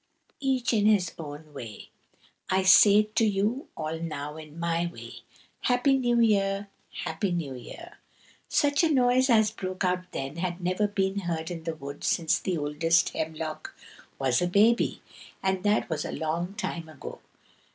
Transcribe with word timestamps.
each 0.39 0.73
in 0.73 0.87
his 0.87 1.13
own 1.19 1.53
way! 1.53 1.89
I 2.49 2.63
say 2.63 3.01
it 3.01 3.15
to 3.17 3.23
you 3.23 3.67
all 3.77 3.99
now 3.99 4.35
in 4.35 4.59
my 4.59 4.87
way. 4.91 5.17
Happy 5.59 5.95
New 5.95 6.19
Year! 6.19 6.69
Happy 7.05 7.29
New 7.31 7.53
Year!" 7.53 7.99
Such 8.49 8.83
a 8.83 8.89
noise 8.89 9.29
as 9.29 9.51
broke 9.51 9.83
out 9.83 10.11
then 10.11 10.37
had 10.37 10.59
never 10.59 10.87
been 10.87 11.19
heard 11.19 11.51
in 11.51 11.65
the 11.65 11.75
wood 11.75 12.03
since 12.03 12.39
the 12.39 12.57
oldest 12.57 13.09
hemlock 13.09 13.75
was 14.17 14.41
a 14.41 14.47
baby, 14.47 15.03
and 15.43 15.61
that 15.63 15.87
was 15.87 16.03
a 16.03 16.11
long 16.11 16.55
time 16.55 16.89
ago. 16.89 17.19